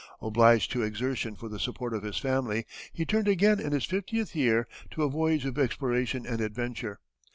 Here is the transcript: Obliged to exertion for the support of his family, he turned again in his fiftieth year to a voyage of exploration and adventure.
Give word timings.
Obliged 0.19 0.71
to 0.71 0.81
exertion 0.81 1.35
for 1.35 1.47
the 1.47 1.59
support 1.59 1.93
of 1.93 2.01
his 2.01 2.17
family, 2.17 2.65
he 2.91 3.05
turned 3.05 3.27
again 3.27 3.59
in 3.59 3.71
his 3.71 3.85
fiftieth 3.85 4.35
year 4.35 4.67
to 4.89 5.03
a 5.03 5.09
voyage 5.11 5.45
of 5.45 5.59
exploration 5.59 6.25
and 6.25 6.41
adventure. 6.41 6.99